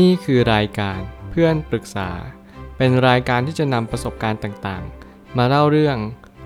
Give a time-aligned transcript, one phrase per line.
[0.00, 2.10] นี่คือรายการเพื่อนปรึกษา
[2.76, 5.96] เป็นรายการที่จะนำประสบการณ์ต่างๆ มาเล่าเรื่อง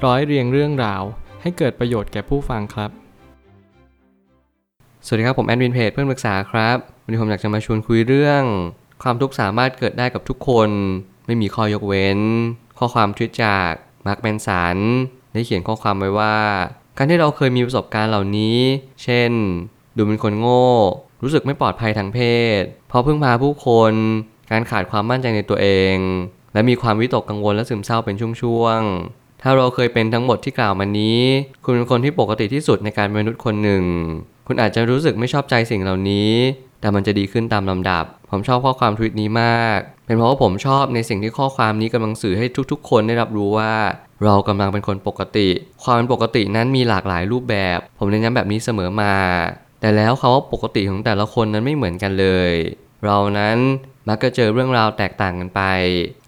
[0.05, 1.03] ร้อยเรียงเรื่องราว
[1.43, 2.91] ให้เกิดประโยชน์แก่ผู้ฟังครับ
[5.07, 8.43] สวัสดีครับผมแอดมินเพจเพื่อนปรึกษาครับวันนี้ผมอยากจะมาชวนคุยเรื่อง
[9.03, 10.71] ความทุกข์สามารถเกิดได้กับทุกคน
[11.27, 12.19] ไม่มีข้อยกเว้น
[12.79, 13.73] ข้อความทวิตจาก
[14.07, 14.77] มาร์คแมนสัน
[15.33, 16.37] ได้เขียนข้อความไว้ว่า
[16.97, 18.59] การที่เราเคยมีประสบการณ์เหล่านี้
[19.03, 19.31] เช่น
[19.97, 20.69] ดูเป็นคนโง่
[21.27, 22.21] รู้สึกไม่ปลอดภัยทางเพ
[22.61, 23.93] ศ เพราะพึ่งพาผู้คน
[24.51, 25.97] การขาดความมั่นใจในตัวเอง
[26.53, 31.23] และมีความวิตกกังวลและซึมเศร้าเป็นช่วงๆ ถ้าเราเคยเป็นทั้งหมดที่กล่าวมานี้
[31.65, 33.85] คุณเป็นคนที่ปกติที่สุดในการเป็นมนุษย์คนหนึ่ง
[34.47, 36.33] คุณอาจจะรู้สึกไม่ชอบใจสิ่งเหล่านี้
[36.81, 43.73] แต่มันจะดีขึ้นตามลำดับ ผมชอบข้อความทวิตนี้มาก เป็นเพราะว่าผมชอบในสิ่งที่ข้อความนี้กำลังสื่อให้ทุกๆ คนได้รับรู้ว่า
[44.25, 45.49] เรากำลังเป็นคนปกติ
[45.83, 49.15] ความเป็นปกตินั้นมีหลากหลายรูปแบบ ผมเน้นย้ำแบบนี้เสมอมา
[49.87, 52.53] แต่แล้วคาว่าปกติของแต่ละคนนั้นไม่เหมือนกันเลย
[53.05, 53.59] เรานั้น
[54.09, 55.63] มักจะเจอเรื่องราวแตกต่างกันไป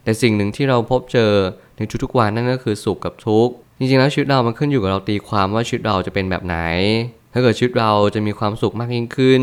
[0.05, 1.33] แต่สิ่งหนึ่งที่เราพบเจอ
[1.77, 6.57] ในทุกๆวันนั่นก็คือสุขกับทุกข์จริงๆแล้วชีวิตเรามันขึ้นอยู่กับเราตีความว่าชีวิตเราจะเป็นแบบไหน
[7.33, 9.43] ถ้าเกิดชีวิตเราจะมีความสุขมากยิ่งขึ้น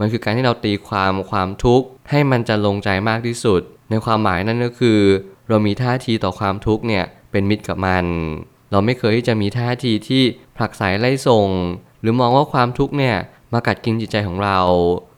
[0.00, 5.00] มันคือการที่เราตีความความทุกข์ให้มันจะลงใจมากที่สุด ในความหมายนั่นก็คือ
[5.48, 8.06] เรามีท่าทีต่อความทุกข์เนี่ยเป็นมิตรกับมัน
[8.70, 10.22] เราไม่เคยที่จะมีท่าทีที่
[10.56, 11.48] ผลักไสไล่ส่ง
[12.00, 13.16] หรือมองว่าความทุกข์เนี่ย
[13.52, 14.58] มากัดกินจิตใจของเรา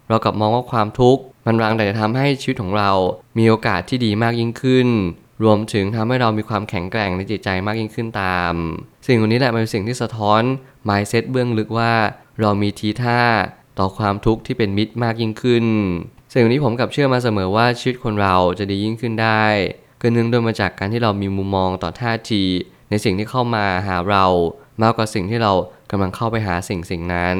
[0.08, 2.90] เรากลับมองว่าความทุกข์มันรังแต่จะทำให้ชีวิตของเรา
[3.38, 4.88] มีโอกาสที่ดีมากยิ่งขึ้น
[5.44, 8.52] รวมถึงทำให้เรามีความแข็งแกร่งในจิตใจมากยิ่งขึ้นตาม
[9.06, 10.42] สิ่งเหล่านี้แหละมันเป็นสิ่งที่สะท้อน
[10.88, 11.92] mindset เบื้องลึกว่า
[12.40, 13.20] เรามีทีท่า
[13.78, 15.66] ต่อความทุกข์ที่เป็นมิตรมากยิ่งขึ้น
[16.32, 19.44] สิ่งนี้ผมกับเชื่อมาเสมอว่าชีวิตคนเราจะดียิ่งขึ้นได้
[20.00, 22.42] ก็เนื่องด้วยมาจากการที่เรามีมุมมองต่อท่าที
[22.90, 24.24] ในสิ่งที่เข้ามาหาเรา
[24.82, 25.52] มากกว่าสิ่งที่เรา
[25.90, 27.38] กำลังเข้าไปหาสิ่งสิ่งนั้น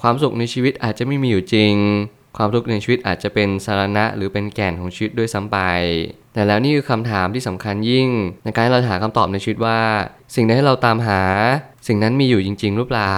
[0.00, 1.74] ความสุขในชีวิตอาจจะไม่มีอยู่จริง
[2.36, 5.58] ความทุกข์ในชีวิตอาจจะเป็นสาระหรือเป็นแก่นของชีวิตด้วยซ้ำไป
[6.34, 8.08] แต่แล้วนี่คือคำถามที่สำคัญยิ่ง
[8.44, 9.78] ในการที่เราหาคำตอบในชีวิตว่า
[10.34, 11.22] สิ่งใดที่เราตามหา
[11.86, 13.16] สิ่งนั้นมีอยู่จริง ๆ หรือเปล่า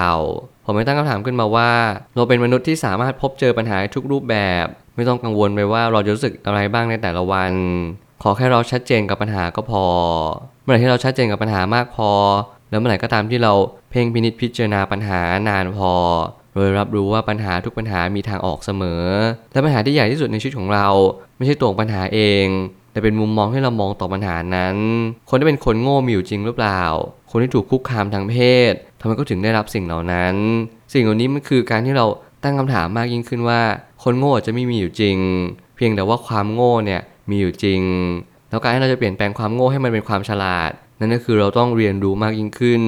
[0.65, 1.71] ผมไม่ตั้งคำถามขึ้นมาว่า
[2.17, 4.67] เราเป็นมนุษย์ที่สามารถพบเจอปัญหาทุกรูปแบบ
[4.97, 7.53] ไม่ต้องกังวลไปว่าเราจะรู้สึกอะไรบ้างในแต่ละวัน
[8.23, 9.85] ขอแค่เราชัดเจนกับปัญหาก็พอ
[10.63, 12.11] เมื่อไหร่ที่เราชัดเจนกับปัญหามากพอ
[12.71, 13.53] แล้วเมื่อไหร่ก็ตามที่เรา
[13.91, 15.93] เพ่งพินิจพิจารณาปัญหานานพอ
[16.55, 19.05] โดยรับรู้ว่าปัญหาทุกปัญหามีทางออกเสมอ
[19.53, 20.89] และปัญหาที่ใหญ่ที่สุดในชีวิตของเรา
[21.37, 22.47] ไม่ใช่ตัวของปัญหาเอง
[22.93, 24.77] แต่เป็นมุมมองที่เรามองต่อปัญหานั้น
[25.29, 26.83] คนที่เป็นคนโง่มีอยู่จริงหรือเปล่า
[27.31, 28.37] คนที่ถูกคุกคามทางเพ
[28.71, 30.35] ศทำไมก็ถึงได้รับสิ่งเหล่านั้น
[30.93, 32.07] สิ่งเหล่านี้มันคือการที่เรา
[32.43, 33.61] ตั้งคำถามมากยิ่งขึ้นว่า
[34.03, 35.19] คนโง่จจะไม่มีอยู่จริง
[35.77, 37.01] เพียงแต่ว่าความโง่เนี่ย
[37.31, 37.83] มีอยู่จริง
[38.51, 42.83] แล้วการที่เราจะเปลี่ยนแปลงความโง่ให้มันเป็นความฉลาด นั่นก็คือเราต้องเรียนรู้มากยิ่งขึ้น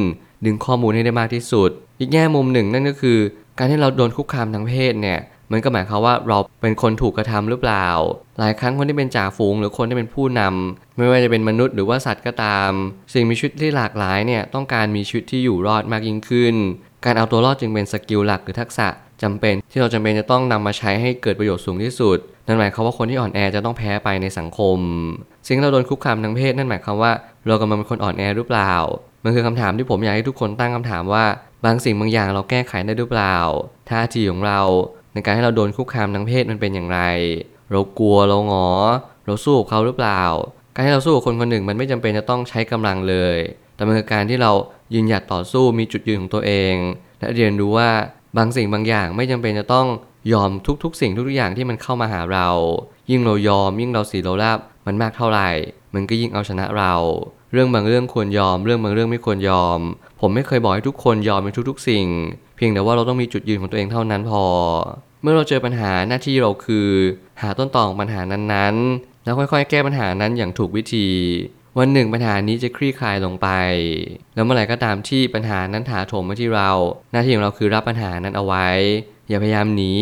[0.44, 3.18] ดึงข้อมูลให้ได้มากที่สุด อีกแง่มุมหนึ่งนั่นก็คือ
[3.58, 5.20] การที่เราโดนคุกคามทางเพศเนี่ย
[5.52, 7.88] มันก็หมายความว่าเราเป็นคนถูกกระทำหรือเปล่า
[8.38, 12.70] หลายครั้งคนที่เป็นจ่าฝูงหรือคนที่เป็นผู้นำไม่ว่าจะเป็นมนุษย์หรือว่าสัตว์ก็ตาม
[13.14, 16.54] สิ่งมีชีวิตที่หลากหลายเนี่ยต้องการมีชีวิตที่อยู่รอดมากยิ่งขึ้น
[17.04, 18.88] การเอาตัวรอดจึงเป็นสกิลหลักหรือทักษะ
[19.22, 24.78] จำเป็นที่เราจำเป็นจะต้องนำมาใช้ให้เกิดประโยชน์สูงที่สุด นั่นหมายความว่าคนที่อ่อนแอจะต้องแพ้ไปในสังคม
[25.46, 27.12] สิ่งเราโดนคุกคามทางเพศนั่นหมายความว่า
[27.46, 28.74] เรากำลังเป็นคนอ่อนแอหรือเปล่า
[29.24, 31.24] มันคือคำถามที่ผมอยากให้ทุกคนตั้งคำถามว่า
[31.64, 33.36] บางสิ่งบางอย่างเราแก้ไขได้หรือเปล่า
[33.90, 34.60] ท่าทีของเรา
[35.12, 37.00] ในการให้เราโดนคุกคามทางเพศมันเป็นอย่างไร
[37.70, 38.68] เรากลัวเราหงอ
[39.26, 40.22] เราสู้กับเขาหรือเปล่า
[40.74, 43.36] การที่เราสู้กับคนคนหนึ่งมันไม่จำเป็นจะต้องใช้กำลังเลย
[43.74, 44.52] แต่มันคือการที่เรา
[44.94, 46.74] ยืนหยัดต่อสู้มีจุดยืนของตัวเอง
[47.20, 47.90] และเรียนรู้ว่า
[48.36, 49.86] บางสิ่งบางอย่างไม่จำเป็นจะต้อง
[50.32, 50.50] ยอม
[50.84, 52.48] ทุกๆ สิ่งทุกๆอย่างที่มันเข้ามาหาเรา
[53.10, 55.48] ยิ่งเรายอมยิ่งเราสีเราราบมันมากเท่าไหร่
[55.94, 56.94] มันก็ยิ่งเอาชนะเรา
[57.52, 59.78] เรื่องบางเรื่องควรยอม เรื่องบางเรื่องไม่ควรยอม
[60.20, 62.06] ผมไม่เคยบอกให้ทุกคนยอมในทุกๆ สิ่ง
[62.56, 64.42] เพียงแต่ว่าเราต้องมีจุดยืนของตัวเองเท่านั้นพอ
[65.22, 66.88] เมื่อเราเจอปัญหาหน้าที่เราคือ
[67.42, 71.08] หาต้นตอของปัญหานั้นๆ แล้วค่อยๆ แก้ปัญหานั้นอย่างถูกวิธี
[71.78, 73.48] วันหนึ่งปัญหานี้จะคลี่คลายลงไป
[74.34, 76.70] แล้วเมื่อไหร่ก็ตามที่ปัญหานั้นถาโถมมาที่เรา
[77.12, 78.68] หน้าที่ของเราคือรับปัญหานั้นเอาไว้
[79.28, 79.92] อย่าพยายามหนี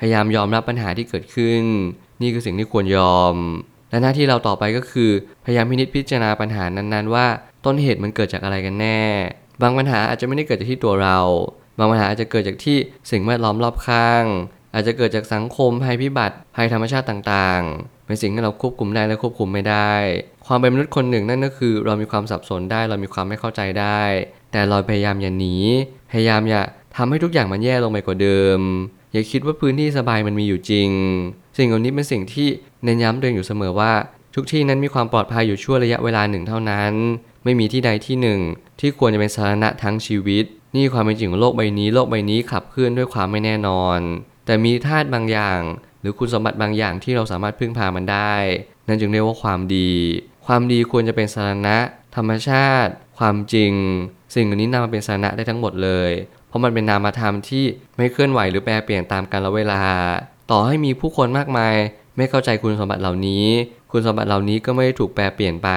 [0.00, 1.62] พยายามยอมรับปัญหาที่เกิดขึ้น
[2.22, 3.34] นี่คือสิ่งที่ควรยอม
[3.94, 5.10] และหน้าที่เราต่อไปก็คือ
[5.44, 7.26] พยายามพินิจพิจารณาปัญหานั้นๆ ว่า
[7.64, 9.02] ต้นเหตุมันเกิดจากอะไรกันแน่
[9.62, 11.18] บางปัญหาอาจจะไม่ได้เกิดจากที่ตัวเรา
[11.78, 12.76] บางปัญหาอาจจะเกิดจากที่
[13.10, 14.24] สิ่งแวดล้อมรอบข้าง
[14.74, 19.92] อาจจะเกิดจากสังคมภัยพิบัติภัยธรรมชาติต่างๆ เป็นสิ่งที่เราควบคุมได้และควบคุมไม่ได้
[20.46, 24.02] ความเป็นมนุษย์คนหนึ่งนั่นก็คือ เรามีความสับสนได้ เรามีความไม่เข้าใจได้
[24.52, 25.56] แต่เราพยายามอย่าหนี
[26.10, 26.62] พยายามอย่า
[26.96, 28.60] ทำให้ทุกอย่างมันแย่ลงไปกว่าเดิม
[29.12, 30.90] อย่าคิดว่าพื้นที่สบายมันมีอยู่จริง
[31.56, 32.48] สิ่งเหล่านี้เป็นสิ่งที่
[32.84, 33.92] เน้นย้ำตัวเองอยู่เสมอว่า
[34.34, 36.92] ทุกที่นั้นมีความปลอดภัยอยู่ชั่วระยะเวลาหนึ่งเท่านั้น
[37.44, 38.40] ไม่มีที่ใดที่หนึ่ง
[38.80, 43.98] ที่ควรจะเป็นสาระทั้งชีวิต นี่ความเป็นจริงของโลกใบนี้โลกใบนี้ขับเคลื่อนด้วยความไม่แน่นอน
[44.46, 45.60] แต่มีธาตุบางอย่าง
[46.00, 48.34] หรือคุณสมบัติบางอย่างที่เราสามารถพึ่งพามันได้
[48.88, 49.90] นั่นจึงเรียกว่าความดี
[50.46, 51.78] ความดีควรจะเป็นสาระ
[52.16, 53.72] ธรรมชาติ ความจริง
[54.34, 56.10] สิ่งเหล่านี้นำมาเป็นสาระได้ทั้งหมดเลย
[56.48, 57.64] เพราะมันเป็นนามธรรมที่
[57.96, 59.82] ไม่เคลื่อนไหวหรือแปรเปลี่ยนตามกาลเวลา
[60.50, 61.74] ต่อให้มีผู้คนมากมาย
[62.16, 63.46] ไม่เข้าใจคุณสมบัติเหล่านี้
[63.90, 65.68] คุณสมบัติเหล่านี้ก็ไม่ได้ถูกแปรเปลี่ยนไป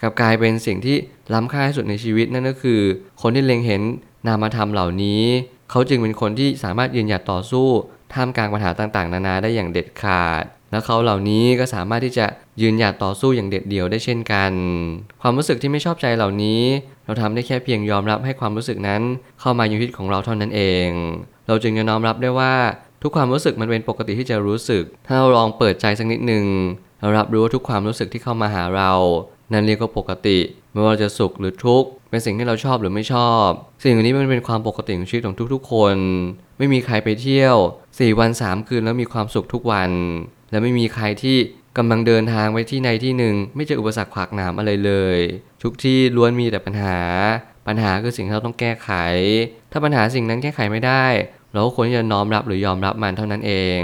[0.00, 0.96] กลับกลายเป็นสิ่งที่
[1.34, 2.80] ล้ำค่าที่สุดในชีวิตนั่นก็คือ
[3.22, 3.82] คนที่เล็งเห็น
[4.26, 5.22] นามธรรมเหล่านี้
[5.70, 7.68] เขาจึงเป็นคนที่สามารถยืนหยัดต่อสู้
[8.12, 12.26] ท่ามกลางปัญหาต่างๆ นานาได้อย่างเด็ดขาด และเขาเหล่านี้ก็สามารถที่จะ
[12.60, 14.52] ยืนหยัดต่อสู้อย่างเด็ดเดี่ยวได้เช่นกัน
[15.22, 16.62] ความรู้สึกที่ไม่ชอบใจเหล่านี้
[17.04, 19.02] เราทำได้แค่เพียงยอมรับให้ความรู้สึกนั้น
[19.40, 20.88] เข้ามาอยู่ในชีวิตของเราเท่านั้นเอง
[21.46, 22.54] เราจึงจะน้อมรับได้ว่า
[23.02, 26.46] ทุกความรู้สึกมันเป็นปกติที่จะรู้สึก ถ้าเราลองเปิดใจสักนิดหนึ่ง
[27.00, 28.92] เรารับรู้ว่าทุกความรู้สึกที่เข้ามาหาเรา
[29.52, 30.38] นั่นเรียกว่าปกติ
[30.72, 33.48] ไม่ว่าจะสุขหรือทุกข์เป็นสิ่งที่เราชอบหรือไม่ชอบ
[33.82, 35.96] สิ่งเหล่านี้มันเป็นความปกติของชีวิตของทุกๆ คน
[36.58, 37.56] ไม่มีใครไปเที่ยว
[37.88, 39.90] 4 วัน 3 คืนแล้วมีความสุขทุกวัน
[40.50, 41.36] และไม่มีใครที่
[41.78, 45.18] กำลังเดินทางไปที่ในที่หนึ่ง ไม่เจออุปสรรคขวากหนามอะไรเลย
[45.62, 46.98] ทุกที่ล้วนมีแต่ปัญหา
[47.66, 48.90] ปัญหาคือสิ่งที่เราต้องแก้ไข
[49.72, 51.04] ถ้าปัญหาสิ่งนั้นแก้ไขไม่ได้
[51.52, 53.80] เราก็ควรที่จะน้อมรับหรือยอมรับมันเท่านั้นเอง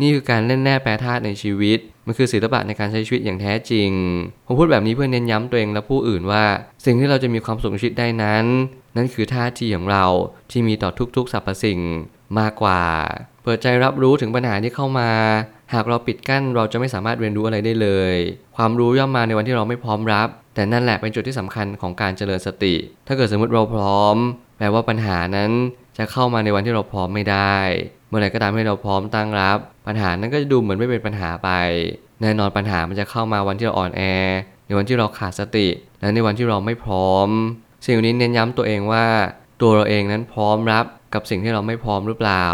[0.00, 3.90] นี่คือการเล่นแร่แปรธาตุในชีวิต มันคือศิลปะในการใช้ชีวิตอย่างแท้จริง
[4.46, 6.44] ผมพูดแบบนี้เพื่อเน้นย้ำตัวเองและผู้อื่นว่า
[6.84, 8.44] สิ่งที่เราจะมีความสุขในชีวิตได้นั้น
[8.96, 10.04] นั่นคือท่าทีของเรา
[10.50, 11.80] ที่มีต่อทุกๆสรรพสิ่ง
[12.38, 12.82] มากกว่า
[13.42, 15.10] เปิดใจรับรู้ถึงปัญหาที่เข้ามา
[15.74, 18.14] หากเราปิดกั้นเราจะไม่สามารถเรียนรู้อะไรได้เลย
[18.56, 22.74] ความรู้ย่อมมาในวันที่เราไม่พร้อมรับ แต่นั่นแหละเป็นจุดที่สำคัญของการเจริญสติ
[23.06, 24.16] ถ้าเกิดสมมติเราพร้อม
[24.58, 25.50] แปลว่าปัญหานั้น
[25.98, 27.58] จะเข้ามาในวันที่เราพร้อมไม่ได้
[28.08, 31.50] เมื่อไหร่ก็ตามให้เราพร้อมตั้งรับ ปัญหานั้นก็จะดูเหมือนไม่เป็นปัญหาไป
[32.22, 34.02] แน่นอนปัญหามันจะเข้ามาวันที่เราอ่อนแอ
[34.66, 35.68] ในวันที่เราขาดสติ
[36.00, 37.28] และในวันที่เราไม่พร้อม
[37.86, 39.06] สิ่งนี้เน้นย้ำตัวเองว่า
[39.60, 40.84] ตัวเราเองนั้นพร้อมรับ
[41.14, 42.46] กับสิ่งที่เราไม่พร้อมหรือเปล่า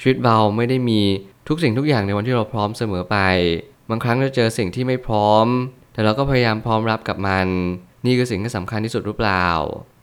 [0.00, 1.00] ชีวิตเราไม่ได้มี
[1.48, 3.16] ทุกสิ่งทุกอย่างในวันที่เราพร้อมเสมอไป
[3.90, 5.46] บางครั้งเราเจอสิ่งที่ไม่พร้อม
[5.92, 7.48] แต่เราก็พยายามพร้อมรับกับมัน
[8.06, 9.46] นี่คือสิ่งที่สำคัญที่สุดหรือเปล่า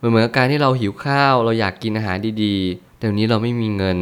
[0.04, 3.98] มือนเหมือนกับการที่เราหิวข้าว เราอยากกินอาหารดีๆ แต่วันนี้เราไม่มีเงิน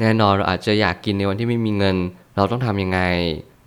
[0.00, 1.96] แน่นอนเราอาจจะอยากกินในวันที่ไม่มีเงิน
[2.36, 3.00] เราต้องทำยังไง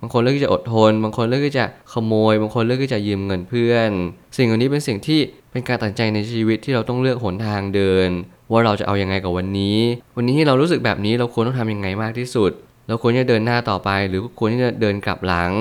[0.00, 3.90] บางคนเลือกที่จะอดทน บางคนเลือกที่จะขโมย บางคนเลือกที่จะยืมเงินเพื่อน
[4.36, 5.20] สิ่งเหล่านี้เป็นสิ่งที่
[5.52, 8.08] เป็นการตัดใจในชีวิตที่เราต้องเลือกหนทางเดิน
[8.50, 9.78] ว่าเราจะเอายังไงกับวันนี้
[10.16, 12.50] วันนี้ที่เรารู้สึกแบบนี้เราควรต้องทำยังไงมากที่สุด
[12.88, 15.52] เราควรจะเดินหน้าต่อไป หรือควรที่จะเดินกลับหลัง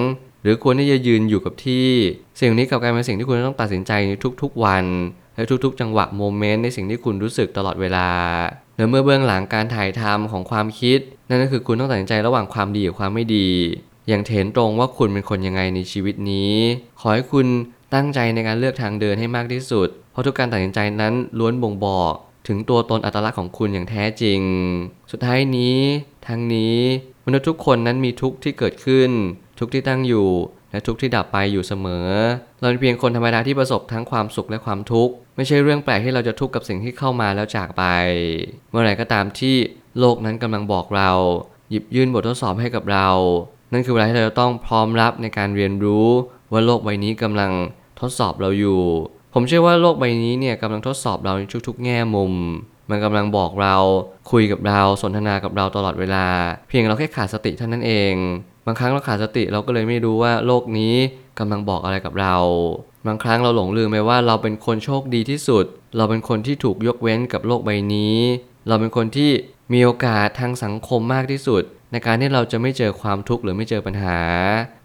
[0.44, 1.88] หรือควรที่จะยืนอยู่กับที่
[2.40, 4.12] สิ่งนี้กลับกลายเป็นสิ่งที่คุณต้องตัดสินใจใน
[4.42, 4.86] ทุกๆวัน
[5.36, 8.10] และทุกๆ จังหวะโมเมนต์ในสิ่งที่คุณรู้สึกตลอดเวลา
[8.78, 11.00] และเมื่อเบื้องหลังการถ่ายทำของความคิด
[11.30, 13.50] นั่นก็คือคุณต้องตัดสินใจระหว่างความดีกับความไม่ดี
[14.08, 16.54] อย่างเถนตรงว่าคุณเป็นคนยังไงในชีวิตนี้
[17.00, 17.48] ขอให้คุณ
[17.94, 22.14] ตั้งใจในการเลือกทางเดินให้มากที่สุด เพราะทุกการตัดสินใจนั้นล้วนบ่งบอก
[22.48, 24.40] ถึงตัวตนอัตลักษณ์ของคุณอย่างแท้จริง
[25.12, 25.78] สุดท้ายนี้
[26.28, 26.78] ทั้งนี้
[27.26, 29.10] มนุษย์ทุกคนนั้นมีทุกข์ที่เกิดขึ้น
[29.60, 30.28] ทุกข์ที่ตั้งอยู่
[30.74, 32.08] และทุกข์ที่ดับไปอยู่เสมอ
[32.60, 37.84] เราเป็นเพียงคนธรรมดาที่ประสบทั้งความสุขและความทุกข์ไม่ใช่เรื่องแปลกที่เราจะทุกข์กับสิ่งที่เข้ามาแล้วจากไป
[38.72, 39.56] เมื่อไหร่ก็ตามที่
[40.00, 41.12] โลกนั้นกำลังบอกเรา
[41.70, 43.10] หยิบยื่นบททดสอบให้กับเรา
[43.74, 46.08] นั่นคือเวลาที่เราจะต้องพร้อมรับในการเรียนรู้
[46.52, 47.52] ว่าโลกใบนี้กำลัง
[48.02, 48.82] ทดสอบเราอยู่
[49.34, 52.34] ผมเชื่อว่าโลกใบนี้เนี่ยกำลังทดสอบเราในทุกๆ แง่มุม
[52.90, 53.76] มันกำลังบอกเรา
[54.32, 56.26] คุยกับเราสนทนากับเราตลอดเวลา
[56.68, 58.14] เพียงเราแค่ขาดสติเท่านั้นเอง
[58.66, 60.96] บางครั้งเราขาดสติเราก็เลยไม่รู้ว่าโลกนี้
[61.40, 62.36] กำลังบอกอะไรกับเรา
[63.08, 65.66] บางครั้งเราหลงลืมไปว่าเราเป็นคนโชคดีที่สุด
[65.98, 68.18] เราเป็นคนที่ถูกยกเว้นกับโลกใบนี้
[68.68, 69.32] เราเป็นคนที่
[69.74, 74.20] มีโอกาสทางสังคมมากที่สุด ในการที่เราจะไม่เจอความทุกข์หรือไม่เจอปัญหา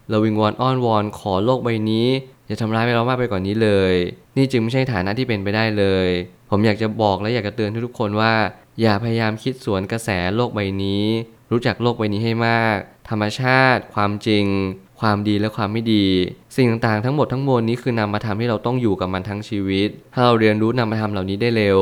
[0.09, 2.07] เราวิงวอนอ้อนวอนขอโลกใบนี้
[2.47, 3.93] อย่าทำร้ายเรามากไปกว่านนี้เลย
[4.37, 6.07] นี่จึงไม่ใช่ฐานะที่เป็นไปได้เลย
[6.49, 8.33] ผมอยากจะบอกและอยากจะเตือนทุกๆคนว่า
[8.81, 11.05] อย่าพยายามคิดสวนกระแสโลกใบนี้
[11.51, 12.77] รู้จักโลกใบนี้ให้มาก
[13.09, 14.45] ธรรมชาติ ความจริง
[15.01, 16.07] ความดีและความไม่ดี
[16.55, 21.79] สิ่งต่างๆ ทั้งหมดทั้งมวลนี้คือนำมาทำให้เราต้องอยู่กับมันทั้งชีวิต ถ้าเราเรียนรู้นำมาทำเหล่านี้ได้เร็ว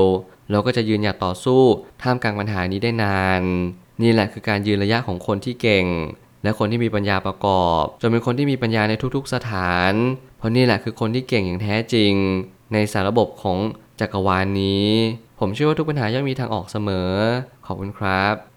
[0.51, 1.61] เราก็จะยืนหยัดต่อสู้
[2.01, 3.41] ท่ามกลางปัญหานี้ได้นาน
[4.01, 5.85] นี่แหละคือการยืนระยะของคนที่เก่ง
[6.43, 9.93] และคนที่มีปัญญาประกอบ จนเป็นคนที่มีปัญญาในทุกๆสถาน
[10.37, 12.13] เพราะนี่แหละคือคนที่เก่งอย่างแท้จริง
[12.73, 13.57] ในสารระบบของ
[13.99, 14.89] จักรวาลนี้
[15.39, 17.11] ผมเชื่อว่าทุกปัญหาย่อมมีทางออกเสมอ
[17.65, 18.56] ขอบคุณครับ